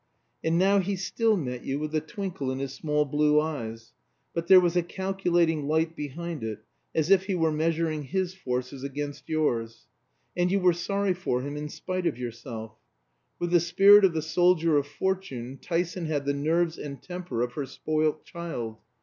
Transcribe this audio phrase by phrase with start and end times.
[0.43, 3.93] And now he still met you with the twinkle in his small blue eyes,
[4.33, 6.63] but there was a calculating light behind it,
[6.95, 9.85] as if he were measuring his forces against yours.
[10.35, 12.79] And you were sorry for him in spite of yourself.
[13.37, 17.51] With the spirit of the soldier of Fortune, Tyson had the nerves and temper of
[17.53, 18.79] her spoilt child.